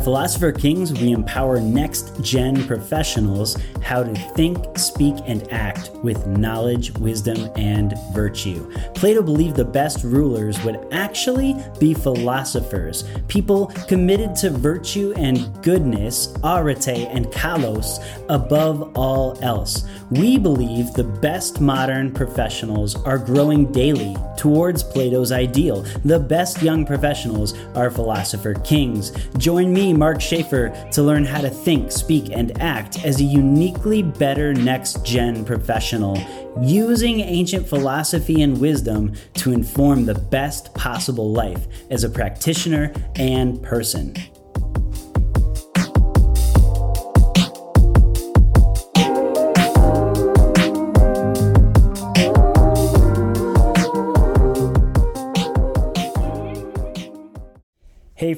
At 0.00 0.04
Philosopher 0.04 0.50
Kings, 0.50 0.94
we 0.94 1.12
empower 1.12 1.60
next 1.60 2.22
gen 2.22 2.66
professionals 2.66 3.58
how 3.82 4.02
to 4.02 4.14
think, 4.34 4.78
speak, 4.78 5.14
and 5.26 5.46
act 5.52 5.90
with 6.02 6.26
knowledge, 6.26 6.90
wisdom, 6.92 7.50
and 7.54 7.92
virtue. 8.14 8.72
Plato 8.94 9.20
believed 9.20 9.56
the 9.56 9.64
best 9.64 10.02
rulers 10.02 10.62
would 10.64 10.80
actually 10.90 11.54
be 11.78 11.92
philosophers, 11.92 13.04
people 13.28 13.66
committed 13.88 14.34
to 14.36 14.48
virtue 14.48 15.12
and 15.18 15.62
goodness, 15.62 16.32
arete 16.44 16.88
and 16.88 17.26
kalos, 17.26 18.02
above 18.30 18.96
all 18.96 19.38
else. 19.42 19.84
We 20.10 20.38
believe 20.38 20.94
the 20.94 21.04
best 21.04 21.60
modern 21.60 22.10
professionals 22.10 22.96
are 23.04 23.18
growing 23.18 23.70
daily 23.70 24.16
towards 24.38 24.82
Plato's 24.82 25.30
ideal. 25.30 25.82
The 26.06 26.18
best 26.18 26.62
young 26.62 26.86
professionals 26.86 27.54
are 27.74 27.90
philosopher 27.90 28.54
kings. 28.54 29.12
Join 29.36 29.72
me, 29.72 29.89
Mark 29.92 30.20
Shaffer, 30.20 30.70
to 30.92 31.02
learn 31.02 31.24
how 31.24 31.40
to 31.40 31.50
think, 31.50 31.92
speak, 31.92 32.30
and 32.30 32.60
act 32.60 33.04
as 33.04 33.20
a 33.20 33.24
uniquely 33.24 34.02
better 34.02 34.54
next 34.54 35.04
gen 35.04 35.44
professional, 35.44 36.18
using 36.60 37.20
ancient 37.20 37.68
philosophy 37.68 38.42
and 38.42 38.60
wisdom 38.60 39.12
to 39.34 39.52
inform 39.52 40.06
the 40.06 40.14
best 40.14 40.74
possible 40.74 41.32
life 41.32 41.66
as 41.90 42.04
a 42.04 42.10
practitioner 42.10 42.92
and 43.16 43.62
person. 43.62 44.14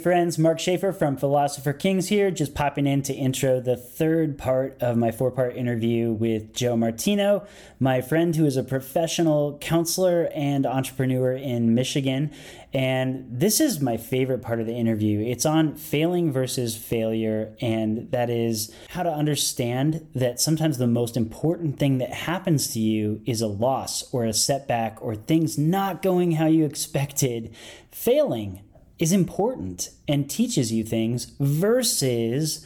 Friends, 0.02 0.36
Mark 0.36 0.58
Shaffer 0.58 0.92
from 0.92 1.16
Philosopher 1.16 1.72
Kings 1.72 2.08
here, 2.08 2.32
just 2.32 2.56
popping 2.56 2.88
in 2.88 3.02
to 3.02 3.14
intro 3.14 3.60
the 3.60 3.76
third 3.76 4.36
part 4.36 4.76
of 4.82 4.96
my 4.96 5.12
four 5.12 5.30
part 5.30 5.54
interview 5.54 6.10
with 6.10 6.52
Joe 6.52 6.76
Martino, 6.76 7.46
my 7.78 8.00
friend 8.00 8.34
who 8.34 8.44
is 8.44 8.56
a 8.56 8.64
professional 8.64 9.58
counselor 9.60 10.28
and 10.34 10.66
entrepreneur 10.66 11.34
in 11.34 11.76
Michigan. 11.76 12.32
And 12.72 13.26
this 13.30 13.60
is 13.60 13.80
my 13.80 13.96
favorite 13.96 14.42
part 14.42 14.58
of 14.58 14.66
the 14.66 14.74
interview. 14.74 15.20
It's 15.20 15.46
on 15.46 15.76
failing 15.76 16.32
versus 16.32 16.76
failure, 16.76 17.54
and 17.60 18.10
that 18.10 18.28
is 18.28 18.74
how 18.88 19.04
to 19.04 19.12
understand 19.12 20.04
that 20.16 20.40
sometimes 20.40 20.78
the 20.78 20.88
most 20.88 21.16
important 21.16 21.78
thing 21.78 21.98
that 21.98 22.12
happens 22.12 22.72
to 22.72 22.80
you 22.80 23.20
is 23.24 23.40
a 23.40 23.46
loss 23.46 24.02
or 24.12 24.24
a 24.24 24.32
setback 24.32 24.98
or 25.00 25.14
things 25.14 25.56
not 25.56 26.02
going 26.02 26.32
how 26.32 26.46
you 26.46 26.64
expected. 26.64 27.54
Failing 27.92 28.62
is 29.02 29.10
important 29.10 29.90
and 30.06 30.30
teaches 30.30 30.70
you 30.70 30.84
things 30.84 31.24
versus 31.40 32.64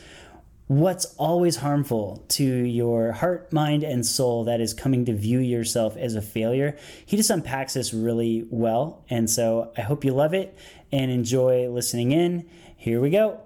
what's 0.67 1.07
always 1.17 1.57
harmful 1.57 2.27
to 2.29 2.45
your 2.45 3.13
heart, 3.13 3.51
mind, 3.55 3.83
and 3.83 4.05
soul 4.05 4.45
that 4.45 4.61
is 4.61 4.75
coming 4.75 5.07
to 5.07 5.15
view 5.15 5.39
yourself 5.39 5.97
as 5.97 6.15
a 6.15 6.21
failure. 6.21 6.77
He 7.07 7.17
just 7.17 7.31
unpacks 7.31 7.73
this 7.73 7.95
really 7.95 8.47
well. 8.51 9.03
And 9.09 9.31
so 9.31 9.73
I 9.79 9.81
hope 9.81 10.05
you 10.05 10.13
love 10.13 10.35
it 10.35 10.59
and 10.93 11.11
enjoy 11.11 11.71
listening 11.71 12.13
in. 12.13 12.47
Here 12.77 13.01
we 13.01 13.09
go. 13.09 13.41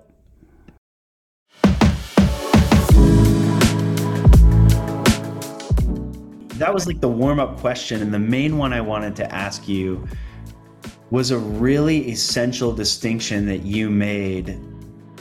That 6.56 6.74
was 6.74 6.88
like 6.88 7.00
the 7.00 7.08
warm 7.08 7.38
up 7.38 7.56
question. 7.58 8.02
And 8.02 8.12
the 8.12 8.18
main 8.18 8.58
one 8.58 8.72
I 8.72 8.80
wanted 8.80 9.14
to 9.16 9.32
ask 9.32 9.68
you 9.68 10.08
was 11.10 11.30
a 11.32 11.38
really 11.38 12.10
essential 12.10 12.72
distinction 12.72 13.46
that 13.46 13.62
you 13.62 13.90
made 13.90 14.60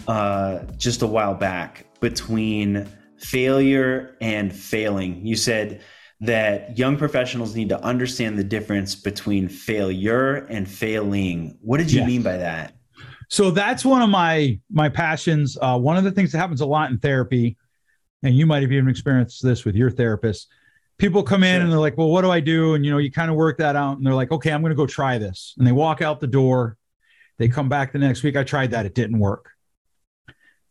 uh, 0.07 0.59
just 0.77 1.01
a 1.01 1.07
while 1.07 1.33
back 1.33 1.85
between 1.99 2.87
failure 3.17 4.15
and 4.21 4.53
failing. 4.53 5.25
You 5.25 5.35
said 5.35 5.81
that 6.21 6.77
young 6.77 6.97
professionals 6.97 7.55
need 7.55 7.69
to 7.69 7.81
understand 7.83 8.37
the 8.37 8.43
difference 8.43 8.95
between 8.95 9.47
failure 9.47 10.45
and 10.49 10.69
failing. 10.69 11.57
What 11.61 11.77
did 11.77 11.91
you 11.91 11.99
yes. 11.99 12.07
mean 12.07 12.21
by 12.21 12.37
that? 12.37 12.73
So 13.29 13.51
that's 13.51 13.85
one 13.85 14.01
of 14.01 14.09
my 14.09 14.59
my 14.71 14.89
passions. 14.89 15.57
Uh, 15.61 15.77
one 15.77 15.97
of 15.97 16.03
the 16.03 16.11
things 16.11 16.31
that 16.31 16.39
happens 16.39 16.61
a 16.61 16.65
lot 16.65 16.89
in 16.91 16.97
therapy, 16.97 17.57
and 18.23 18.35
you 18.35 18.45
might 18.45 18.63
have 18.63 18.71
even 18.71 18.89
experienced 18.89 19.43
this 19.43 19.65
with 19.65 19.75
your 19.75 19.91
therapist, 19.91 20.49
people 20.99 21.23
come 21.23 21.43
in 21.43 21.55
sure. 21.55 21.61
and 21.63 21.71
they're 21.71 21.79
like, 21.79 21.97
well, 21.97 22.09
what 22.09 22.21
do 22.21 22.29
I 22.29 22.41
do? 22.41 22.75
And, 22.75 22.85
you 22.85 22.91
know, 22.91 22.99
you 22.99 23.11
kind 23.11 23.31
of 23.31 23.37
work 23.37 23.57
that 23.57 23.75
out 23.75 23.97
and 23.97 24.05
they're 24.05 24.13
like, 24.13 24.31
okay, 24.31 24.51
I'm 24.51 24.61
going 24.61 24.71
to 24.71 24.75
go 24.75 24.85
try 24.85 25.17
this. 25.17 25.55
And 25.57 25.65
they 25.65 25.71
walk 25.71 26.01
out 26.01 26.19
the 26.19 26.27
door. 26.27 26.77
They 27.39 27.47
come 27.47 27.69
back 27.69 27.93
the 27.93 27.99
next 27.99 28.21
week. 28.21 28.35
I 28.35 28.43
tried 28.43 28.71
that. 28.71 28.85
It 28.85 28.93
didn't 28.93 29.17
work. 29.17 29.49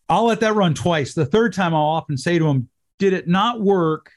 I'll 0.09 0.27
let 0.27 0.41
that 0.41 0.55
run 0.55 0.75
twice. 0.75 1.15
The 1.15 1.27
third 1.27 1.55
time, 1.55 1.75
I'll 1.75 1.83
often 1.83 2.17
say 2.17 2.39
to 2.39 2.45
them, 2.45 2.69
did 2.99 3.15
it 3.15 3.27
not 3.27 3.61
work? 3.61 4.13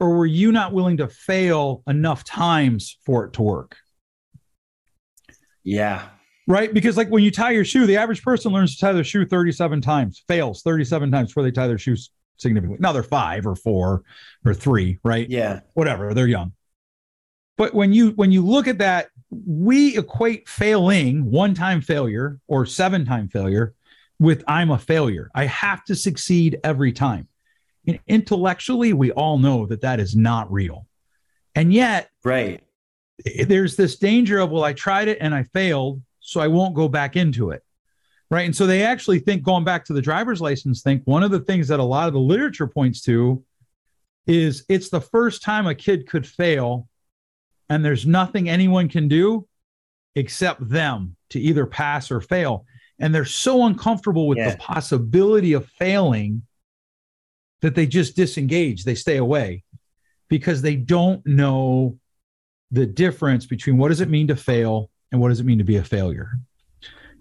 Or 0.00 0.16
were 0.16 0.26
you 0.26 0.52
not 0.52 0.72
willing 0.72 0.98
to 0.98 1.08
fail 1.08 1.82
enough 1.86 2.24
times 2.24 2.98
for 3.04 3.24
it 3.24 3.32
to 3.34 3.42
work? 3.42 3.76
Yeah. 5.64 6.08
Right. 6.46 6.72
Because, 6.72 6.96
like, 6.96 7.08
when 7.08 7.22
you 7.22 7.30
tie 7.30 7.50
your 7.50 7.64
shoe, 7.64 7.86
the 7.86 7.96
average 7.96 8.22
person 8.22 8.52
learns 8.52 8.76
to 8.76 8.80
tie 8.80 8.92
their 8.92 9.04
shoe 9.04 9.26
37 9.26 9.80
times, 9.80 10.22
fails 10.28 10.62
37 10.62 11.10
times 11.10 11.30
before 11.30 11.42
they 11.42 11.50
tie 11.50 11.66
their 11.66 11.78
shoes 11.78 12.10
significantly. 12.38 12.78
Now 12.80 12.92
they're 12.92 13.02
five 13.02 13.46
or 13.46 13.54
four 13.54 14.02
or 14.44 14.54
three, 14.54 14.98
right? 15.04 15.28
Yeah. 15.28 15.60
Whatever. 15.74 16.14
They're 16.14 16.26
young. 16.26 16.52
But 17.56 17.74
when 17.74 17.92
you 17.92 18.10
when 18.12 18.32
you 18.32 18.46
look 18.46 18.68
at 18.68 18.78
that, 18.78 19.08
we 19.30 19.98
equate 19.98 20.48
failing, 20.48 21.30
one-time 21.30 21.80
failure 21.82 22.40
or 22.46 22.64
seven-time 22.64 23.28
failure 23.28 23.74
with 24.18 24.42
I'm 24.48 24.70
a 24.70 24.78
failure. 24.78 25.30
I 25.34 25.46
have 25.46 25.84
to 25.84 25.94
succeed 25.94 26.58
every 26.64 26.92
time. 26.92 27.28
And 27.86 27.98
intellectually, 28.06 28.92
we 28.92 29.12
all 29.12 29.38
know 29.38 29.66
that 29.66 29.80
that 29.82 30.00
is 30.00 30.16
not 30.16 30.50
real. 30.50 30.86
And 31.54 31.72
yet, 31.72 32.10
right. 32.24 32.62
There's 33.46 33.74
this 33.74 33.96
danger 33.96 34.38
of, 34.38 34.50
well, 34.50 34.62
I 34.62 34.72
tried 34.72 35.08
it 35.08 35.18
and 35.20 35.34
I 35.34 35.42
failed, 35.42 36.00
so 36.20 36.40
I 36.40 36.46
won't 36.46 36.76
go 36.76 36.88
back 36.88 37.16
into 37.16 37.50
it 37.50 37.64
right? 38.30 38.44
And 38.44 38.54
so 38.54 38.66
they 38.66 38.82
actually 38.82 39.20
think, 39.20 39.42
going 39.42 39.64
back 39.64 39.84
to 39.86 39.92
the 39.92 40.02
driver's 40.02 40.40
license 40.40 40.82
think 40.82 41.02
one 41.04 41.22
of 41.22 41.30
the 41.30 41.40
things 41.40 41.68
that 41.68 41.80
a 41.80 41.84
lot 41.84 42.08
of 42.08 42.14
the 42.14 42.20
literature 42.20 42.66
points 42.66 43.00
to 43.02 43.42
is 44.26 44.64
it's 44.68 44.90
the 44.90 45.00
first 45.00 45.42
time 45.42 45.66
a 45.66 45.74
kid 45.74 46.06
could 46.06 46.26
fail, 46.26 46.88
and 47.70 47.84
there's 47.84 48.06
nothing 48.06 48.48
anyone 48.48 48.88
can 48.88 49.08
do 49.08 49.46
except 50.14 50.68
them 50.68 51.16
to 51.30 51.40
either 51.40 51.64
pass 51.66 52.10
or 52.10 52.20
fail. 52.20 52.66
And 52.98 53.14
they're 53.14 53.24
so 53.24 53.64
uncomfortable 53.64 54.26
with 54.26 54.38
yeah. 54.38 54.50
the 54.50 54.56
possibility 54.58 55.52
of 55.52 55.66
failing 55.78 56.42
that 57.60 57.74
they 57.74 57.86
just 57.86 58.16
disengage, 58.16 58.84
they 58.84 58.94
stay 58.94 59.16
away 59.16 59.64
because 60.28 60.62
they 60.62 60.76
don't 60.76 61.24
know 61.26 61.98
the 62.70 62.86
difference 62.86 63.46
between 63.46 63.78
what 63.78 63.88
does 63.88 64.00
it 64.00 64.10
mean 64.10 64.28
to 64.28 64.36
fail 64.36 64.90
and 65.10 65.20
what 65.20 65.28
does 65.28 65.40
it 65.40 65.46
mean 65.46 65.58
to 65.58 65.64
be 65.64 65.76
a 65.76 65.84
failure. 65.84 66.38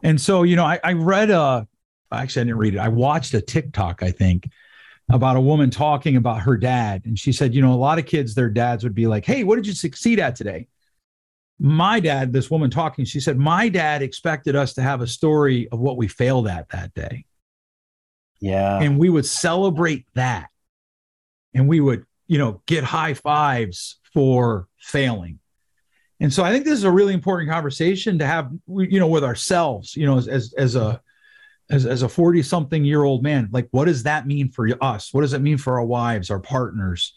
And 0.04 0.20
so, 0.20 0.44
you 0.44 0.56
know, 0.56 0.66
I, 0.66 0.80
I 0.84 0.94
read 0.94 1.30
a, 1.32 1.68
actually, 2.12 2.42
I 2.42 2.46
didn't 2.46 2.58
read 2.60 2.76
it. 2.76 2.80
I 2.80 2.90
watched 2.90 3.34
a 3.34 3.42
TikTok, 3.42 4.04
I 4.04 4.12
think, 4.12 4.50
about 5.10 5.38
a 5.38 5.42
woman 5.42 5.70
talking 5.70 6.18
about 6.18 6.42
her 6.42 6.58
dad. 6.58 7.04
And 7.06 7.18
she 7.18 7.32
said, 7.32 7.54
you 7.54 7.62
know, 7.62 7.74
a 7.74 7.76
lot 7.76 7.98
of 7.98 8.06
kids, 8.06 8.36
their 8.36 8.50
dads 8.50 8.84
would 8.84 8.96
be 8.96 9.08
like, 9.08 9.26
hey, 9.26 9.44
what 9.44 9.56
did 9.56 9.66
you 9.68 9.74
succeed 9.74 10.20
at 10.20 10.36
today? 10.36 10.68
My 11.60 12.00
dad, 12.00 12.34
this 12.34 12.52
woman 12.52 12.70
talking, 12.70 13.06
she 13.06 13.20
said, 13.20 13.38
my 13.38 13.70
dad 13.70 14.02
expected 14.02 14.56
us 14.56 14.74
to 14.74 14.84
have 14.84 15.02
a 15.02 15.08
story 15.08 15.68
of 15.70 15.80
what 15.80 15.98
we 15.98 16.08
failed 16.08 16.48
at 16.48 16.70
that 16.70 16.94
day. 16.94 17.26
Yeah. 18.40 18.80
And 18.80 19.00
we 19.00 19.10
would 19.10 19.26
celebrate 19.26 20.06
that. 20.14 20.50
And 21.54 21.68
we 21.68 21.80
would, 21.80 22.06
you 22.28 22.38
know, 22.38 22.62
get 22.68 22.84
high 22.84 23.16
fives 23.16 24.00
for 24.14 24.68
failing. 24.78 25.40
And 26.20 26.34
so 26.34 26.44
I 26.44 26.52
think 26.52 26.66
this 26.66 26.74
is 26.74 26.84
a 26.84 26.92
really 26.92 27.14
important 27.14 27.50
conversation 27.50 28.20
to 28.20 28.26
have, 28.26 28.52
you 28.68 29.00
know, 29.00 29.08
with 29.08 29.24
ourselves, 29.24 29.96
you 29.96 30.06
know, 30.06 30.18
as, 30.18 30.28
as, 30.28 30.54
as 30.58 30.76
a, 30.76 31.00
as, 31.70 31.86
as 31.86 32.02
a 32.02 32.10
40 32.10 32.42
something 32.44 32.84
year 32.84 33.04
old 33.04 33.24
man, 33.24 33.50
like, 33.52 33.68
what 33.72 33.86
does 33.86 34.04
that 34.04 34.26
mean 34.26 34.50
for 34.50 34.68
us? 34.82 35.14
What 35.14 35.22
does 35.22 35.34
it 35.34 35.42
mean 35.42 35.58
for 35.58 35.78
our 35.78 35.86
wives, 35.86 36.32
our 36.32 36.40
partners, 36.40 37.14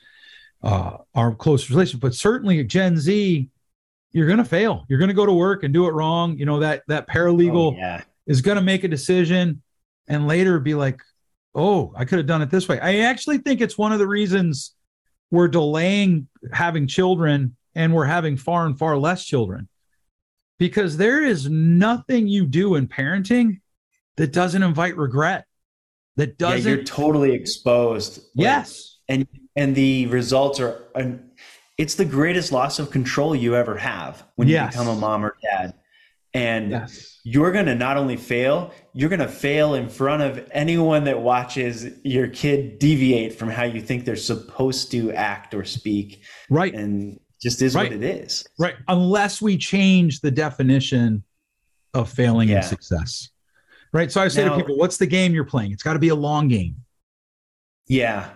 uh, 0.63 0.99
our 1.15 1.35
close 1.35 1.71
relationship? 1.71 2.01
But 2.01 2.15
certainly 2.15 2.63
Gen 2.65 2.99
Z, 2.99 3.49
you're 4.13 4.27
going 4.27 4.39
to 4.39 4.45
fail. 4.45 4.85
You're 4.89 4.99
going 4.99 5.09
to 5.09 5.15
go 5.15 5.27
to 5.27 5.33
work 5.33 5.63
and 5.63 5.73
do 5.73 5.87
it 5.87 5.93
wrong. 5.93 6.37
You 6.37 6.45
know, 6.45 6.61
that, 6.61 6.83
that 6.89 7.09
paralegal 7.09 7.75
oh, 7.75 7.77
yeah. 7.77 8.03
is 8.27 8.43
going 8.43 8.57
to 8.57 8.63
make 8.63 8.85
a 8.85 8.89
decision 8.89 9.63
and 10.09 10.27
later 10.27 10.59
be 10.59 10.75
like, 10.75 11.01
oh, 11.55 11.95
I 11.97 12.05
could 12.05 12.19
have 12.19 12.27
done 12.27 12.43
it 12.43 12.51
this 12.51 12.69
way. 12.69 12.79
I 12.81 12.99
actually 13.01 13.39
think 13.39 13.61
it's 13.61 13.79
one 13.79 13.93
of 13.93 13.99
the 13.99 14.07
reasons 14.07 14.75
we're 15.31 15.49
delaying 15.49 16.29
having 16.53 16.87
children 16.87 17.57
and 17.75 17.95
we're 17.95 18.05
having 18.07 18.37
far 18.37 18.67
and 18.67 18.79
far 18.79 18.97
less 18.97 19.25
children 19.25 19.69
because 20.59 20.97
there 20.97 21.23
is 21.25 21.49
nothing 21.49 22.27
you 22.27 22.47
do 22.47 22.75
in 22.75 22.87
parenting 22.87 23.61
that 24.17 24.33
doesn't 24.33 24.63
invite 24.63 24.97
regret 24.97 25.47
that 26.17 26.37
doesn't 26.39 26.69
yeah, 26.69 26.77
you're 26.77 26.85
totally 26.85 27.33
exposed 27.33 28.17
like, 28.35 28.45
yes 28.45 28.99
and 29.09 29.27
and 29.57 29.75
the 29.75 30.07
results 30.07 30.61
are 30.61 30.87
and 30.95 31.31
it's 31.79 31.95
the 31.95 32.05
greatest 32.05 32.53
loss 32.53 32.79
of 32.79 32.91
control 32.91 33.35
you 33.35 33.55
ever 33.57 33.77
have 33.77 34.25
when 34.37 34.49
you 34.49 34.61
become 34.67 34.89
a 34.89 34.95
mom 34.97 35.25
or 35.25 35.37
dad 35.43 35.75
And 36.35 36.71
Yes. 36.71 37.19
you're 37.25 37.51
going 37.51 37.67
to 37.67 37.75
not 37.75 37.97
only 37.97 38.17
fail, 38.17 38.73
you're 38.93 39.09
going 39.09 39.19
to 39.21 39.29
fail 39.29 39.75
in 39.75 39.89
front 39.89 40.23
of 40.23 40.49
anyone 40.53 41.05
that 41.05 41.21
watches 41.21 41.87
your 42.05 42.29
kid 42.29 42.79
deviate 42.79 43.33
from 43.33 43.49
how 43.49 43.65
you 43.65 43.81
think 43.81 44.05
they're 44.05 44.15
supposed 44.15 44.93
to 44.93 45.11
act 45.13 45.55
or 45.55 45.65
speak. 45.65 46.23
Right. 46.49 46.73
And 46.73 47.19
just 47.41 47.63
is 47.63 47.75
Right. 47.75 47.91
what 47.91 48.03
it 48.03 48.03
is. 48.03 48.47
Right. 48.59 48.77
Unless 48.89 49.41
we 49.41 49.57
change 49.57 50.21
the 50.21 50.31
definition 50.31 51.25
of 51.95 52.11
failing 52.11 52.49
Yeah. 52.51 52.57
and 52.57 52.65
success. 52.65 53.31
Right. 53.93 54.13
So 54.13 54.21
I 54.21 54.29
say 54.29 54.45
Now- 54.45 54.53
to 54.53 54.57
people, 54.63 54.77
what's 54.77 54.99
the 54.99 55.07
game 55.07 55.33
you're 55.35 55.45
playing? 55.45 55.73
It's 55.73 55.83
got 55.83 55.95
to 55.95 55.99
be 55.99 56.09
a 56.09 56.15
long 56.15 56.49
game. 56.49 56.77
Yeah. 57.89 58.31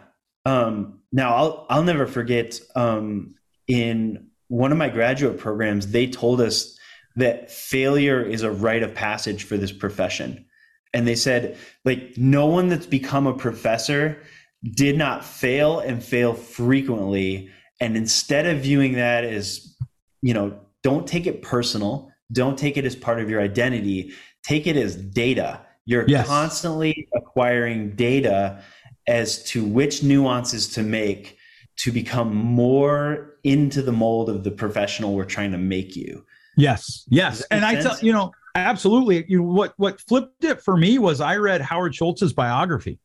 Um, 0.47 1.01
now 1.13 1.35
I'll 1.35 1.67
I'll 1.71 1.85
never 1.85 2.07
forget 2.07 2.61
um, 2.75 3.35
in 3.69 4.27
one 4.49 4.73
of 4.73 4.79
my 4.79 4.89
graduate 4.89 5.39
programs, 5.39 5.89
they 5.89 6.07
told 6.07 6.41
us 6.41 6.77
that 7.17 7.51
failure 7.51 8.21
is 8.23 8.43
a 8.43 8.51
rite 8.51 8.83
of 8.83 8.95
passage 8.95 9.45
for 9.45 9.57
this 9.57 9.73
profession. 9.73 10.45
And 10.93 11.07
they 11.07 11.15
said, 11.15 11.57
like, 11.85 12.15
no 12.17 12.47
one 12.47 12.69
that's 12.69 12.87
become 12.87 13.27
a 13.27 13.35
professor 13.35 14.19
did 14.63 14.97
not 14.99 15.25
fail 15.25 15.79
and 15.81 16.03
fail 16.03 16.35
frequently. 16.35 17.51
And 17.81 17.97
instead 17.97 18.47
of 18.47 18.61
viewing 18.63 18.93
that 18.95 19.25
as, 19.25 19.77
you 20.23 20.33
know, 20.35 20.59
don't 20.83 21.07
take 21.07 21.27
it 21.27 21.43
personal, 21.43 22.11
don't 22.33 22.57
take 22.59 22.77
it 22.77 22.85
as 22.85 22.95
part 22.97 23.21
of 23.21 23.29
your 23.29 23.41
identity, 23.41 24.13
take 24.43 24.67
it 24.67 24.77
as 24.77 24.97
data. 24.97 25.61
You're 25.87 26.09
Yes. 26.09 26.27
constantly 26.27 27.09
acquiring 27.15 27.91
data 27.97 28.63
as 29.07 29.43
to 29.45 29.65
which 29.65 30.03
nuances 30.03 30.69
to 30.71 30.83
make 30.83 31.37
to 31.77 31.91
become 31.93 32.35
more 32.35 33.35
into 33.45 33.83
the 33.83 33.93
mold 33.93 34.31
of 34.31 34.45
the 34.45 34.51
professional 34.51 35.15
we're 35.15 35.25
trying 35.25 35.53
to 35.53 35.59
make 35.59 35.97
you. 35.97 36.25
Yes. 36.57 37.05
Yes. 37.09 37.43
And 37.51 37.61
make 37.63 37.79
I 37.79 37.83
tell 37.83 37.99
you 38.01 38.13
know, 38.13 38.31
absolutely. 38.55 39.25
You 39.29 39.39
know, 39.43 39.49
what 39.53 39.75
what 39.77 40.01
flipped 40.01 40.45
it 40.45 40.63
for 40.63 40.77
me 40.77 40.99
was 40.99 41.21
I 41.21 41.37
read 41.37 41.61
Howard 41.61 41.95
Schultz's 41.95 42.33
biography. 42.33 42.99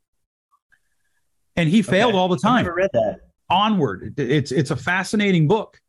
And 1.56 1.68
he 1.68 1.82
failed 1.82 2.12
Okay. 2.12 2.18
all 2.20 2.28
the 2.30 2.38
time. 2.38 2.64
never 2.64 2.76
read 2.76 2.92
that. 2.94 3.20
Onward. 3.50 4.14
It's 4.18 4.52
it's 4.52 4.72
a 4.72 4.76
fascinating 4.76 5.48
book. 5.48 5.80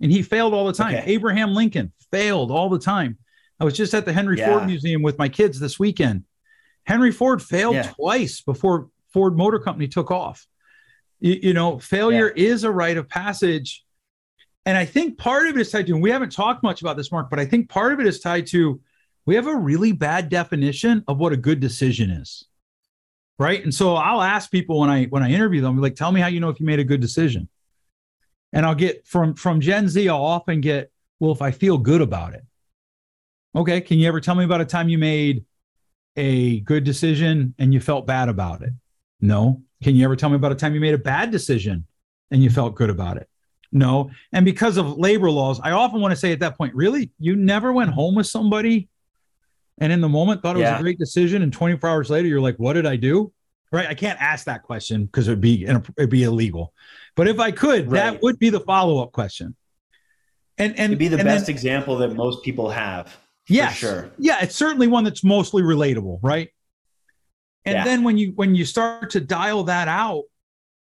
And 0.00 0.12
he 0.12 0.22
failed 0.22 0.54
all 0.54 0.66
the 0.66 0.72
time. 0.72 0.94
Okay. 0.94 1.12
Abraham 1.12 1.54
Lincoln 1.54 1.92
failed 2.12 2.50
all 2.52 2.68
the 2.68 2.78
time. 2.78 3.18
I 3.58 3.64
was 3.64 3.74
just 3.74 3.92
at 3.94 4.04
the 4.04 4.12
Henry 4.12 4.38
Yeah. 4.38 4.52
Ford 4.52 4.66
Museum 4.66 5.02
with 5.02 5.18
my 5.18 5.28
kids 5.28 5.58
this 5.58 5.78
weekend. 5.78 6.22
Henry 6.84 7.10
Ford 7.10 7.42
failed 7.42 7.74
Yeah. 7.74 7.82
twice 7.82 8.40
before 8.40 8.90
Ford 9.12 9.36
Motor 9.36 9.58
Company 9.58 9.88
took 9.88 10.10
off. 10.12 10.46
You, 11.18 11.38
you 11.42 11.52
know, 11.54 11.80
failure 11.80 12.28
is 12.28 12.62
a 12.62 12.70
rite 12.70 12.96
of 12.96 13.08
passage. 13.08 13.84
And 14.64 14.76
I 14.78 14.84
think 14.84 15.18
part 15.18 15.48
of 15.48 15.56
it 15.56 15.60
is 15.60 15.70
tied 15.72 15.86
to, 15.88 15.94
and 15.94 16.02
we 16.02 16.10
haven't 16.10 16.30
talked 16.30 16.62
much 16.62 16.80
about 16.80 16.96
this, 16.96 17.10
Mark, 17.10 17.28
but 17.30 17.40
I 17.40 17.44
think 17.46 17.68
part 17.68 17.92
of 17.92 17.98
it 18.00 18.06
is 18.06 18.20
tied 18.20 18.46
to 18.48 18.80
we 19.26 19.34
have 19.34 19.46
a 19.46 19.56
really 19.56 19.92
bad 19.92 20.28
definition 20.28 21.02
of 21.08 21.18
what 21.18 21.32
a 21.32 21.36
good 21.36 21.58
decision 21.60 22.10
is. 22.10 22.44
Right. 23.38 23.62
And 23.62 23.72
so 23.72 23.94
I'll 23.94 24.20
ask 24.20 24.50
people 24.50 24.80
when 24.80 24.90
I 24.90 25.04
when 25.04 25.22
I 25.22 25.30
interview 25.30 25.60
them, 25.60 25.80
like, 25.80 25.94
tell 25.94 26.10
me 26.10 26.20
how 26.20 26.26
you 26.26 26.40
know 26.40 26.48
if 26.48 26.58
you 26.58 26.66
made 26.66 26.80
a 26.80 26.84
good 26.84 27.00
decision. 27.00 27.48
And 28.52 28.66
I'll 28.66 28.74
get 28.74 29.06
from 29.06 29.34
from 29.34 29.60
Gen 29.60 29.88
Z, 29.88 30.08
I'll 30.08 30.24
often 30.24 30.60
get, 30.60 30.90
well, 31.20 31.32
if 31.32 31.40
I 31.40 31.52
feel 31.52 31.78
good 31.78 32.00
about 32.00 32.34
it. 32.34 32.44
Okay. 33.54 33.80
Can 33.80 33.98
you 33.98 34.08
ever 34.08 34.20
tell 34.20 34.34
me 34.34 34.44
about 34.44 34.60
a 34.60 34.64
time 34.64 34.88
you 34.88 34.98
made 34.98 35.44
a 36.16 36.60
good 36.60 36.82
decision 36.82 37.54
and 37.58 37.72
you 37.72 37.80
felt 37.80 38.06
bad 38.06 38.28
about 38.28 38.62
it? 38.62 38.72
No. 39.20 39.62
Can 39.82 39.94
you 39.94 40.04
ever 40.04 40.16
tell 40.16 40.30
me 40.30 40.36
about 40.36 40.50
a 40.50 40.56
time 40.56 40.74
you 40.74 40.80
made 40.80 40.94
a 40.94 40.98
bad 40.98 41.30
decision 41.30 41.86
and 42.32 42.42
you 42.42 42.50
felt 42.50 42.74
good 42.74 42.90
about 42.90 43.18
it? 43.18 43.28
No. 43.70 44.10
And 44.32 44.44
because 44.44 44.78
of 44.78 44.98
labor 44.98 45.30
laws, 45.30 45.60
I 45.62 45.70
often 45.72 46.00
want 46.00 46.10
to 46.12 46.16
say 46.16 46.32
at 46.32 46.40
that 46.40 46.56
point, 46.56 46.74
really, 46.74 47.12
you 47.20 47.36
never 47.36 47.72
went 47.72 47.90
home 47.90 48.16
with 48.16 48.26
somebody 48.26 48.88
and 49.80 49.92
in 49.92 50.00
the 50.00 50.08
moment 50.08 50.42
thought 50.42 50.56
it 50.56 50.60
was 50.60 50.78
a 50.78 50.82
great 50.82 50.98
decision, 50.98 51.42
and 51.42 51.52
24 51.52 51.88
hours 51.90 52.10
later, 52.10 52.28
you're 52.28 52.40
like, 52.40 52.56
what 52.56 52.72
did 52.74 52.86
I 52.86 52.96
do? 52.96 53.32
Right. 53.70 53.86
I 53.86 53.94
can't 53.94 54.20
ask 54.20 54.46
that 54.46 54.62
question 54.62 55.04
because 55.06 55.28
it'd 55.28 55.40
be 55.42 55.64
it'd 55.64 56.08
be 56.10 56.22
illegal. 56.24 56.72
But 57.16 57.28
if 57.28 57.38
I 57.38 57.50
could, 57.50 57.90
that 57.90 58.22
would 58.22 58.38
be 58.38 58.48
the 58.50 58.60
follow-up 58.60 59.12
question. 59.12 59.54
And 60.56 60.72
and 60.78 60.92
It'd 60.92 60.98
be 60.98 61.08
the 61.08 61.18
best 61.18 61.46
then- 61.46 61.54
example 61.54 61.96
that 61.98 62.14
most 62.14 62.42
people 62.42 62.70
have. 62.70 63.16
yeah 63.48 63.70
sure. 63.70 64.10
Yeah, 64.18 64.38
it's 64.42 64.56
certainly 64.56 64.88
one 64.88 65.04
that's 65.04 65.22
mostly 65.22 65.62
relatable, 65.62 66.18
right? 66.22 66.48
And 67.64 67.74
Yeah. 67.76 67.84
then 67.84 68.02
when 68.04 68.16
you 68.18 68.32
when 68.36 68.54
you 68.54 68.64
start 68.64 69.10
to 69.10 69.20
dial 69.20 69.64
that 69.64 69.86
out, 69.88 70.24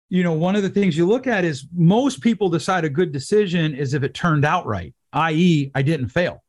you 0.09 0.23
know, 0.23 0.33
one 0.33 0.55
of 0.55 0.61
the 0.61 0.69
things 0.69 0.95
you 0.97 1.07
look 1.07 1.25
at 1.27 1.43
is 1.45 1.65
most 1.73 2.21
people 2.21 2.49
decide 2.49 2.83
a 2.85 2.89
good 2.89 3.11
decision 3.11 3.73
is 3.73 3.93
if 3.93 4.03
it 4.03 4.13
turned 4.13 4.45
out 4.45 4.65
right, 4.67 4.93
i.e., 5.13 5.71
I 5.73 5.81
didn't 5.81 6.09
fail. 6.09 6.43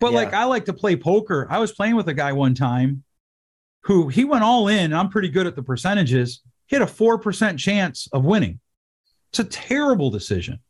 But 0.00 0.12
Yeah. 0.12 0.18
like 0.18 0.32
I 0.34 0.44
like 0.44 0.64
to 0.66 0.72
play 0.72 0.96
poker. 0.96 1.46
I 1.50 1.58
was 1.58 1.72
playing 1.72 1.96
with 1.96 2.08
a 2.08 2.14
guy 2.14 2.32
one 2.32 2.54
time 2.54 3.02
who 3.82 4.08
he 4.08 4.24
went 4.24 4.44
all 4.44 4.68
in. 4.68 4.92
I'm 4.92 5.08
pretty 5.08 5.28
good 5.28 5.46
at 5.46 5.56
the 5.56 5.62
percentages. 5.62 6.42
He 6.66 6.76
had 6.76 6.82
a 6.82 6.86
4% 6.90 7.58
chance 7.58 8.08
of 8.12 8.24
winning. 8.24 8.60
It's 9.30 9.38
a 9.38 9.44
terrible 9.44 10.10
decision. 10.10 10.60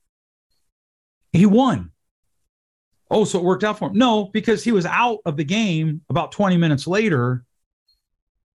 He 1.33 1.45
won. 1.47 1.91
Oh, 3.11 3.25
so 3.25 3.39
it 3.39 3.45
worked 3.45 3.65
out 3.65 3.79
for 3.79 3.89
him. 3.91 3.97
No, 3.99 4.27
because 4.27 4.63
he 4.63 4.73
was 4.73 4.87
out 4.87 5.19
of 5.25 5.37
the 5.37 5.45
game 5.45 6.03
about 6.11 6.33
20 6.33 6.57
minutes 6.57 6.87
later 6.87 7.45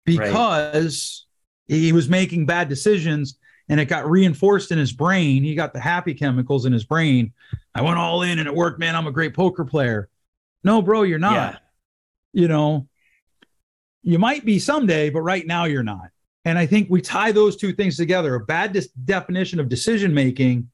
because 0.04 1.26
he 1.66 1.92
was 1.92 2.08
making 2.08 2.46
bad 2.46 2.68
decisions 2.68 3.38
and 3.68 3.80
it 3.80 3.86
got 3.86 4.08
reinforced 4.10 4.70
in 4.72 4.78
his 4.78 4.92
brain. 4.92 5.42
He 5.42 5.54
got 5.54 5.72
the 5.72 5.80
happy 5.80 6.14
chemicals 6.14 6.66
in 6.66 6.72
his 6.72 6.84
brain. 6.84 7.32
I 7.74 7.82
went 7.82 7.98
all 7.98 8.22
in 8.22 8.38
and 8.38 8.46
it 8.48 8.54
worked, 8.54 8.78
man. 8.78 8.94
I'm 8.96 9.06
a 9.06 9.12
great 9.12 9.34
poker 9.34 9.64
player. 9.64 10.08
No, 10.64 10.82
bro, 10.82 11.02
you're 11.02 11.18
not. 11.18 11.32
Yeah. 11.34 11.58
You 12.32 12.48
know, 12.48 12.88
you 14.02 14.18
might 14.18 14.44
be 14.44 14.58
someday, 14.58 15.10
but 15.10 15.20
right 15.20 15.46
now 15.46 15.64
you're 15.64 15.82
not. 15.82 16.08
And 16.44 16.58
I 16.58 16.66
think 16.66 16.88
we 16.90 17.00
tie 17.00 17.32
those 17.32 17.56
two 17.56 17.72
things 17.72 17.96
together 17.96 18.34
a 18.34 18.40
bad 18.40 18.72
dis- 18.72 18.88
definition 18.88 19.60
of 19.60 19.68
decision 19.68 20.12
making. 20.12 20.70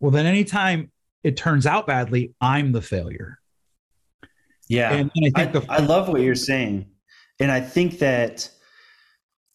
Well, 0.00 0.10
then 0.10 0.26
anytime 0.26 0.90
it 1.22 1.36
turns 1.36 1.66
out 1.66 1.86
badly, 1.86 2.34
I'm 2.40 2.72
the 2.72 2.82
failure. 2.82 3.38
Yeah. 4.68 4.92
And, 4.92 5.10
and 5.14 5.32
I 5.36 5.42
I, 5.42 5.44
the 5.46 5.66
I 5.68 5.78
love 5.78 6.08
what 6.08 6.22
you're 6.22 6.34
saying. 6.34 6.86
And 7.38 7.52
I 7.52 7.60
think 7.60 7.98
that 8.00 8.50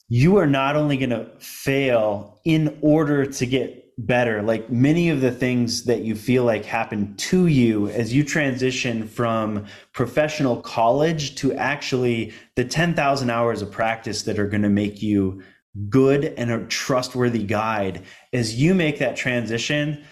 you 0.08 0.38
are 0.38 0.48
not 0.48 0.76
only 0.76 0.98
going 0.98 1.10
to 1.10 1.30
fail 1.40 2.40
in 2.46 2.78
order 2.82 3.26
to 3.26 3.46
get 3.46 3.81
better, 3.98 4.42
like 4.42 4.70
many 4.70 5.10
of 5.10 5.22
the 5.22 5.32
things 5.32 5.84
that 5.84 6.02
you 6.02 6.16
feel 6.16 6.44
like 6.44 6.66
happen 6.66 7.16
to 7.16 7.48
you 7.48 7.88
as 7.90 8.14
you 8.14 8.24
transition 8.24 9.08
from 9.08 9.66
professional 9.94 10.62
college 10.62 11.36
to 11.36 11.54
actually 11.54 12.34
the 12.56 12.66
10,000 12.66 13.30
hours 13.30 13.62
of 13.62 13.72
practice 13.72 14.24
that 14.24 14.40
are 14.40 14.48
going 14.48 14.64
to 14.64 14.70
make 14.70 15.02
you 15.02 15.42
good 15.90 16.26
and 16.38 16.52
a 16.52 16.66
trustworthy 16.66 17.44
guide. 17.44 18.04
As 18.34 18.60
you 18.60 18.74
make 18.74 19.00
that 19.00 19.16
transition, 19.16 20.04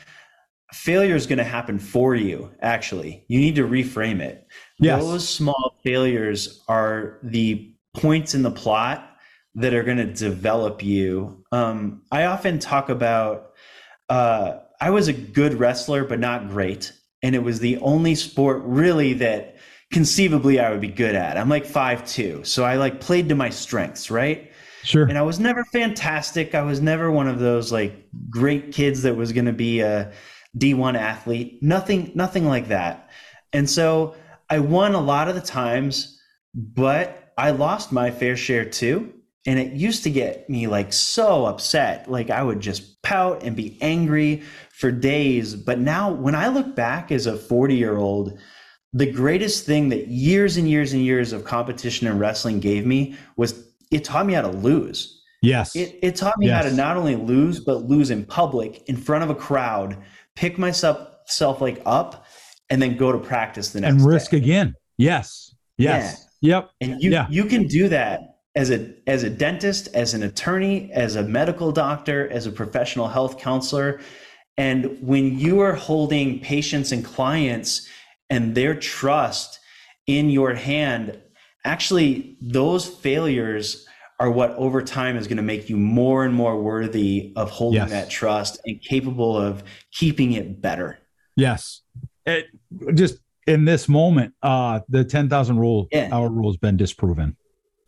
failure 0.73 1.15
is 1.15 1.27
going 1.27 1.37
to 1.37 1.43
happen 1.43 1.79
for 1.79 2.15
you, 2.15 2.51
actually. 2.61 3.25
You 3.27 3.39
need 3.39 3.55
to 3.55 3.67
reframe 3.67 4.19
it. 4.19 4.47
Yes. 4.79 5.01
Those 5.01 5.27
small 5.27 5.79
failures 5.83 6.63
are 6.67 7.19
the 7.23 7.73
points 7.95 8.35
in 8.35 8.43
the 8.43 8.51
plot 8.51 9.08
that 9.55 9.73
are 9.73 9.83
going 9.83 9.97
to 9.97 10.05
develop 10.13 10.83
you. 10.83 11.43
Um, 11.51 12.03
I 12.11 12.25
often 12.25 12.59
talk 12.59 12.89
about 12.89 13.53
uh, 14.09 14.59
I 14.81 14.89
was 14.91 15.07
a 15.07 15.13
good 15.13 15.55
wrestler, 15.55 16.03
but 16.05 16.19
not 16.19 16.49
great. 16.49 16.93
And 17.21 17.35
it 17.35 17.43
was 17.43 17.59
the 17.59 17.77
only 17.79 18.15
sport 18.15 18.61
really 18.63 19.13
that 19.15 19.57
conceivably 19.91 20.59
I 20.59 20.71
would 20.71 20.81
be 20.81 20.87
good 20.87 21.15
at. 21.15 21.37
I'm 21.37 21.49
like 21.49 21.65
five 21.65 22.07
two, 22.07 22.43
So 22.43 22.63
I 22.63 22.75
like 22.75 23.01
played 23.01 23.29
to 23.29 23.35
my 23.35 23.49
strengths, 23.49 24.09
right? 24.09 24.51
sure. 24.83 25.05
And 25.05 25.17
I 25.17 25.21
was 25.23 25.39
never 25.39 25.63
fantastic. 25.65 26.55
I 26.55 26.61
was 26.61 26.79
never 26.81 27.11
one 27.11 27.27
of 27.27 27.39
those 27.39 27.71
like 27.71 28.07
great 28.29 28.71
kids 28.71 29.01
that 29.03 29.15
was 29.15 29.33
going 29.33 29.45
to 29.45 29.53
be 29.53 29.81
a 29.81 30.11
D1 30.57 30.97
athlete. 30.97 31.61
Nothing 31.61 32.11
nothing 32.15 32.45
like 32.45 32.69
that. 32.69 33.09
And 33.51 33.69
so 33.69 34.15
I 34.49 34.59
won 34.59 34.93
a 34.93 35.01
lot 35.01 35.27
of 35.27 35.35
the 35.35 35.41
times, 35.41 36.21
but 36.53 37.33
I 37.37 37.51
lost 37.51 37.91
my 37.91 38.11
fair 38.11 38.35
share 38.35 38.65
too. 38.65 39.13
And 39.49 39.57
it 39.57 39.71
used 39.73 40.03
to 40.03 40.11
get 40.11 40.47
me 40.47 40.67
like 40.67 40.93
so 40.93 41.45
upset. 41.45 42.09
Like 42.09 42.29
I 42.29 42.43
would 42.43 42.59
just 42.59 43.01
pout 43.01 43.41
and 43.41 43.55
be 43.55 43.79
angry 43.81 44.43
for 44.71 44.91
days. 44.91 45.55
But 45.55 45.79
now 45.79 46.11
when 46.11 46.35
I 46.35 46.49
look 46.49 46.75
back 46.75 47.11
as 47.11 47.25
a 47.25 47.35
40 47.35 47.73
year 47.75 47.97
old, 47.97 48.37
the 48.93 49.11
greatest 49.11 49.65
thing 49.65 49.89
that 49.89 50.07
years 50.07 50.57
and 50.57 50.69
years 50.69 50.93
and 50.93 51.01
years 51.03 51.33
of 51.33 51.45
competition 51.45 52.05
and 52.07 52.19
wrestling 52.19 52.59
gave 52.59 52.85
me 52.85 53.15
was 53.37 53.65
it 53.89 54.03
taught 54.03 54.27
me 54.27 54.33
how 54.33 54.43
to 54.43 54.51
lose. 54.51 55.23
yes. 55.41 55.75
It, 55.75 55.97
it 56.03 56.15
taught 56.15 56.37
me 56.37 56.47
how 56.47 56.61
to 56.61 56.71
not 56.71 56.95
only 56.95 57.15
lose, 57.15 57.59
but 57.59 57.85
lose 57.85 58.11
in 58.11 58.25
public, 58.25 58.87
in 58.87 58.97
front 58.97 59.23
of 59.23 59.31
a 59.31 59.35
crowd, 59.35 59.97
pick 60.35 60.59
myself 60.59 61.07
self 61.25 61.59
like 61.59 61.81
up, 61.87 62.27
and 62.69 62.79
then 62.79 62.97
go 62.97 63.11
to 63.11 63.17
practice 63.17 63.69
the 63.71 63.81
next 63.81 63.95
and 63.95 64.05
risk 64.05 64.29
day. 64.31 64.37
again. 64.37 64.75
Yes. 64.97 65.55
Yes. 65.77 66.27
Yep. 66.41 66.69
And 66.81 67.01
you 67.01 67.09
Yeah. 67.11 67.25
you 67.31 67.45
can 67.45 67.65
do 67.67 67.89
that 67.89 68.19
as 68.55 68.71
a 68.71 68.93
as 69.07 69.23
a 69.23 69.29
dentist, 69.29 69.87
as 69.93 70.13
an 70.13 70.23
attorney, 70.23 70.91
as 70.91 71.15
a 71.15 71.23
medical 71.23 71.71
doctor, 71.71 72.29
as 72.29 72.45
a 72.47 72.51
professional 72.51 73.07
health 73.07 73.37
counselor. 73.37 73.99
And 74.57 74.97
when 75.01 75.37
you 75.39 75.61
are 75.61 75.73
holding 75.73 76.39
patients 76.39 76.91
and 76.91 77.05
clients 77.05 77.87
and 78.29 78.55
their 78.55 78.75
trust 78.75 79.59
in 80.07 80.29
your 80.29 80.53
hand, 80.53 81.17
actually, 81.63 82.37
those 82.41 82.85
failures 82.87 83.85
are 84.19 84.29
what 84.29 84.51
over 84.55 84.81
time 84.81 85.15
is 85.15 85.27
going 85.27 85.37
to 85.37 85.43
make 85.43 85.69
you 85.69 85.77
more 85.77 86.25
and 86.25 86.33
more 86.33 86.61
worthy 86.61 87.31
of 87.37 87.49
holding 87.49 87.79
Yes. 87.79 87.89
that 87.91 88.09
trust 88.09 88.59
and 88.65 88.81
capable 88.81 89.37
of 89.37 89.63
keeping 89.93 90.33
it 90.33 90.61
better. 90.61 90.99
Yes. 91.37 91.81
It 92.25 92.47
just 92.95 93.19
in 93.47 93.63
this 93.63 93.87
moment, 93.87 94.33
uh, 94.43 94.81
the 94.89 95.05
10,000 95.05 95.57
rule, 95.57 95.87
Yeah. 95.91 96.09
our 96.11 96.29
rule 96.29 96.49
has 96.51 96.57
been 96.57 96.75
disproven. 96.75 97.37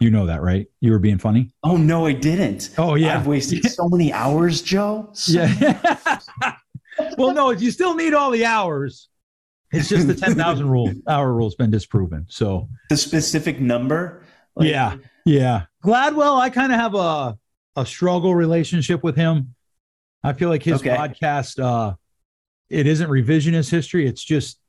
You 0.02 0.10
know 0.10 0.26
that, 0.26 0.42
right? 0.42 0.66
You 0.80 0.92
were 0.94 1.00
being 1.00 1.20
funny. 1.20 1.52
Oh 1.64 1.78
no, 1.78 2.08
I 2.08 2.14
didn't. 2.14 2.72
Oh, 2.80 2.96
yeah. 2.96 3.16
I've 3.16 3.28
wasted 3.28 3.64
so 3.72 3.88
many 3.88 4.12
hours, 4.12 4.64
Joe. 4.64 5.10
So- 5.14 5.44
Yeah. 5.44 6.20
well, 7.20 7.34
no, 7.36 7.52
you 7.52 7.70
still 7.70 7.96
need 7.96 8.16
all 8.16 8.32
the 8.32 8.44
hours. 8.44 9.10
It's 9.72 9.88
just 9.90 10.08
the 10.08 10.16
10,000 10.16 10.68
rule. 10.68 10.92
Our 11.08 11.32
rule's 11.32 11.54
been 11.54 11.70
disproven. 11.70 12.26
So, 12.30 12.68
The 12.90 12.98
specific 12.98 13.60
number. 13.62 14.24
like- 14.56 14.70
yeah. 14.70 14.98
Yeah. 15.24 15.66
Gladwell, 15.86 16.40
I 16.42 16.50
kind 16.50 16.72
of 16.74 16.80
have 16.80 16.96
a, 16.96 17.38
a 17.76 17.86
struggle 17.86 18.34
relationship 18.34 19.04
with 19.04 19.16
him. 19.16 19.54
I 20.24 20.34
feel 20.34 20.50
like 20.50 20.64
his 20.64 20.82
Okay. 20.82 20.90
podcast, 20.90 21.64
uh, 21.64 21.94
it 22.72 22.88
isn't 22.88 23.08
revisionist 23.10 23.70
history. 23.70 24.08
It's 24.08 24.24
just, 24.24 24.60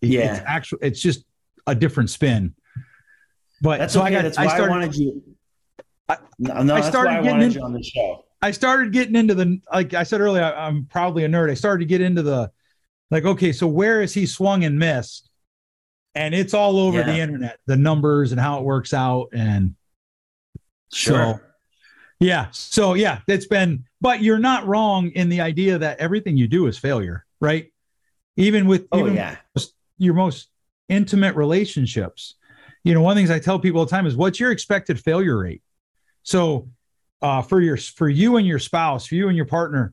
Yeah. 0.00 0.36
it's 0.36 0.44
actual, 0.46 0.78
it's 0.80 1.00
just 1.02 1.24
a 1.66 1.74
different 1.74 2.08
spin. 2.08 2.54
But 3.62 3.78
That's 3.78 3.94
so 3.94 4.00
okay. 4.00 4.08
I 4.08 4.12
got, 4.12 4.22
that's 4.22 4.38
I 4.38 4.44
why 4.46 4.52
I, 4.52 4.54
started, 4.54 4.70
wanted 4.72 4.96
you. 4.96 5.22
I- 6.08 6.18
no, 6.38 6.62
no, 6.62 6.74
I 6.74 6.80
started 6.82 7.10
I 7.10 7.22
getting 7.22 7.30
wanted 7.38 7.56
in- 7.56 7.62
on 7.62 7.72
the 7.72 7.82
show. 7.82 8.24
I 8.42 8.50
started 8.50 8.92
getting 8.92 9.16
into 9.16 9.34
the 9.34 9.58
like 9.72 9.94
I 9.94 10.02
said 10.02 10.20
earlier, 10.20 10.42
I, 10.44 10.68
am 10.68 10.86
probably 10.90 11.24
a 11.24 11.28
nerd. 11.28 11.50
I 11.50 11.54
started 11.54 11.80
to 11.80 11.86
get 11.86 12.00
into 12.02 12.22
the 12.22 12.50
like, 13.10 13.24
okay, 13.24 13.50
so 13.52 13.66
where 13.66 14.02
is 14.02 14.12
he 14.12 14.26
swung 14.26 14.64
and 14.64 14.78
missed? 14.78 15.30
And 16.14 16.34
it's 16.34 16.52
all 16.54 16.78
over 16.78 16.98
Yeah. 16.98 17.06
the 17.06 17.18
internet, 17.18 17.58
the 17.66 17.76
numbers 17.76 18.32
and 18.32 18.40
how 18.40 18.58
it 18.58 18.64
works 18.64 18.92
out. 18.92 19.28
And 19.32 19.74
Sure. 20.92 21.14
so 21.16 21.40
yeah, 22.20 22.48
so 22.50 22.94
yeah, 22.94 23.20
it's 23.26 23.46
been, 23.46 23.84
but 24.00 24.22
you're 24.22 24.38
not 24.38 24.66
wrong 24.66 25.10
in 25.10 25.28
the 25.28 25.40
idea 25.40 25.78
that 25.78 25.98
everything 25.98 26.36
you 26.36 26.46
do 26.46 26.66
is 26.66 26.78
failure, 26.78 27.24
right? 27.40 27.72
Even 28.36 28.66
with 28.66 28.86
oh 28.92 29.00
even 29.00 29.14
yeah. 29.14 29.36
your 29.98 30.14
most 30.14 30.48
intimate 30.88 31.34
relationships. 31.36 32.34
You 32.86 32.94
know, 32.94 33.02
one 33.02 33.10
of 33.10 33.16
the 33.16 33.20
things 33.22 33.32
I 33.32 33.40
tell 33.40 33.58
people 33.58 33.80
all 33.80 33.84
the 33.84 33.90
time 33.90 34.06
is 34.06 34.14
what's 34.14 34.38
your 34.38 34.52
expected 34.52 35.00
failure 35.00 35.38
rate? 35.38 35.60
So 36.22 36.68
uh, 37.20 37.42
for 37.42 37.60
your 37.60 37.76
for 37.76 38.08
you 38.08 38.36
and 38.36 38.46
your 38.46 38.60
spouse, 38.60 39.06
for 39.06 39.16
you 39.16 39.26
and 39.26 39.36
your 39.36 39.44
partner, 39.44 39.92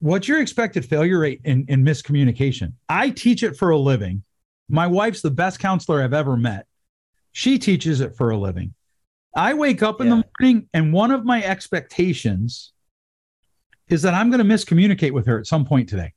what's 0.00 0.28
your 0.28 0.38
expected 0.42 0.84
failure 0.84 1.20
rate 1.20 1.40
in, 1.44 1.64
in 1.68 1.82
miscommunication? 1.82 2.74
I 2.90 3.08
teach 3.08 3.42
it 3.42 3.56
for 3.56 3.70
a 3.70 3.78
living. 3.78 4.22
My 4.68 4.86
wife's 4.86 5.22
the 5.22 5.30
best 5.30 5.60
counselor 5.60 6.02
I've 6.02 6.12
ever 6.12 6.36
met. 6.36 6.66
She 7.32 7.58
teaches 7.58 8.02
it 8.02 8.14
for 8.14 8.28
a 8.28 8.36
living. 8.36 8.74
I 9.34 9.54
wake 9.54 9.82
up 9.82 10.02
in 10.02 10.08
Yeah. 10.08 10.16
the 10.16 10.24
morning 10.42 10.68
and 10.74 10.92
one 10.92 11.12
of 11.12 11.24
my 11.24 11.42
expectations 11.42 12.72
is 13.88 14.02
that 14.02 14.12
I'm 14.12 14.30
going 14.30 14.46
to 14.46 14.54
miscommunicate 14.54 15.12
with 15.12 15.24
her 15.24 15.38
at 15.38 15.46
some 15.46 15.64
point 15.64 15.88
today. 15.88 16.12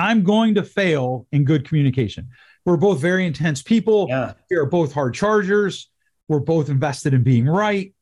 I'm 0.00 0.22
going 0.22 0.54
to 0.54 0.62
fail 0.62 1.26
in 1.30 1.44
good 1.44 1.68
communication. 1.68 2.30
We're 2.64 2.78
both 2.78 3.00
very 3.00 3.26
intense 3.26 3.62
people. 3.62 4.06
Yeah. 4.08 4.32
We 4.50 4.56
are 4.56 4.64
both 4.64 4.94
hard 4.94 5.12
chargers. 5.12 5.90
We're 6.26 6.40
both 6.40 6.70
invested 6.70 7.12
in 7.12 7.22
being 7.22 7.46
right. 7.46 7.92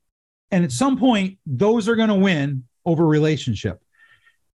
And 0.53 0.65
at 0.65 0.71
some 0.71 0.97
point, 0.97 1.39
those 1.45 1.89
are 1.89 1.97
going 1.97 2.09
to 2.09 2.15
win 2.15 2.65
over 2.87 3.05
relationship. 3.05 3.83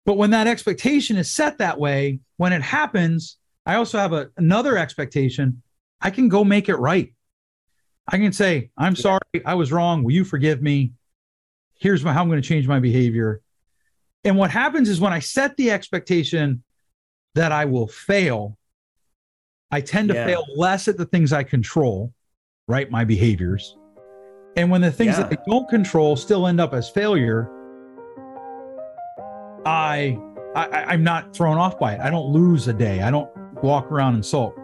But 0.05 0.17
when 0.17 0.31
that 0.31 0.49
expectation 0.49 1.17
is 1.17 1.31
set 1.31 1.59
that 1.59 1.79
way, 1.79 2.19
when 2.39 2.53
it 2.53 2.63
happens, 2.63 3.37
I 3.65 3.77
also 3.77 3.99
have 3.99 4.13
a, 4.13 4.31
another 4.37 4.77
expectation. 4.77 5.63
I 6.01 6.11
can 6.11 6.29
go 6.29 6.43
make 6.43 6.69
it 6.69 6.77
right. 6.77 7.13
I 8.07 8.19
can 8.19 8.33
say, 8.33 8.71
I'm 8.77 8.97
sorry, 8.97 9.21
I 9.47 9.55
was 9.55 9.71
wrong. 9.71 10.03
Will 10.03 10.13
you 10.13 10.25
forgive 10.25 10.61
me? 10.61 10.93
Here's 11.79 12.03
my, 12.03 12.13
how 12.13 12.23
I'm 12.23 12.29
going 12.29 12.43
to 12.43 12.49
change 12.49 12.67
my 12.67 12.81
behavior. 12.81 13.43
And 14.25 14.37
what 14.37 14.51
happens 14.51 14.89
is 14.89 15.01
when 15.01 15.13
I 15.13 15.21
set 15.21 15.57
the 15.57 15.71
expectation 15.71 16.65
that 17.39 17.53
I 17.53 17.65
will 17.67 17.87
fail, 17.87 18.59
I 19.71 19.81
tend 19.81 20.09
to 20.09 20.15
Yeah. 20.15 20.27
fail 20.27 20.45
less 20.57 20.89
at 20.89 20.97
the 20.97 21.05
things 21.05 21.33
I 21.33 21.45
control, 21.45 22.13
right? 22.67 22.91
My 22.91 23.05
behaviors. 23.05 23.77
And 24.57 24.73
when 24.73 24.81
the 24.81 24.91
things 24.91 25.17
that 25.17 25.33
I 25.33 25.37
don't 25.49 25.69
control 25.69 26.17
still 26.17 26.49
end 26.49 26.61
up 26.61 26.75
as 26.75 26.89
failure, 26.91 27.49
I 29.65 30.19
I- 30.57 30.87
I'm 30.89 31.05
not 31.05 31.37
thrown 31.37 31.59
off 31.59 31.79
by 31.79 31.93
it. 31.95 32.01
I 32.01 32.11
don't 32.11 32.33
lose 32.33 32.67
a 32.67 32.73
day. 32.73 33.03
I 33.03 33.11
don't 33.13 33.29
walk 33.63 33.93
around 33.93 34.15
and 34.15 34.25
sulk. 34.25 34.59